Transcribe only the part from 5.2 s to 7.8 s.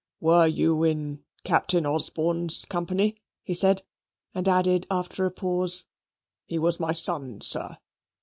a pause, "he was my son, sir."